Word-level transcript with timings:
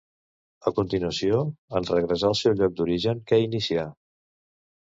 A 0.69 0.71
continuació, 0.77 1.37
en 1.81 1.87
regressar 1.91 2.31
al 2.31 2.39
seu 2.41 2.57
lloc 2.63 2.75
d'origen, 2.81 3.23
què 3.29 3.43
inicià? 3.47 3.85